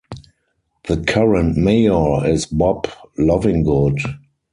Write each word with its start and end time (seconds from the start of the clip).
The 0.87 0.97
current 0.97 1.57
mayor 1.57 2.25
is 2.25 2.47
Bob 2.47 2.87
Lovingood. 3.19 3.99